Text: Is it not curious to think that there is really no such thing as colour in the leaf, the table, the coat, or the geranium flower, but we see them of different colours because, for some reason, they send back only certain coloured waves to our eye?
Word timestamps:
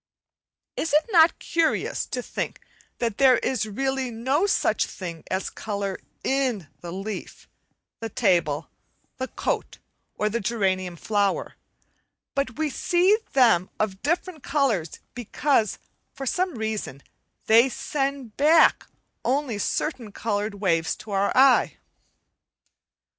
Is 0.75 0.93
it 0.93 1.05
not 1.11 1.37
curious 1.37 2.07
to 2.07 2.23
think 2.23 2.59
that 2.97 3.19
there 3.19 3.37
is 3.37 3.67
really 3.67 4.09
no 4.09 4.47
such 4.47 4.87
thing 4.87 5.23
as 5.29 5.51
colour 5.51 5.99
in 6.23 6.67
the 6.79 6.91
leaf, 6.91 7.47
the 7.99 8.09
table, 8.09 8.71
the 9.17 9.27
coat, 9.27 9.77
or 10.15 10.27
the 10.27 10.39
geranium 10.39 10.95
flower, 10.95 11.55
but 12.33 12.57
we 12.57 12.71
see 12.71 13.15
them 13.33 13.69
of 13.79 14.01
different 14.01 14.41
colours 14.41 14.99
because, 15.13 15.77
for 16.15 16.25
some 16.25 16.55
reason, 16.57 17.03
they 17.45 17.69
send 17.69 18.35
back 18.37 18.87
only 19.23 19.59
certain 19.59 20.11
coloured 20.11 20.55
waves 20.55 20.95
to 20.95 21.11
our 21.11 21.31
eye? 21.37 21.77